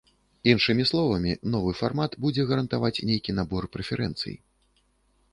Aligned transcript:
Іншымі 0.51 0.83
словамі, 0.91 1.33
новы 1.55 1.73
фармат 1.81 2.11
будзе 2.25 2.45
гарантаваць 2.51 3.03
нейкі 3.09 3.35
набор 3.41 3.63
прэферэнцый. 3.77 4.35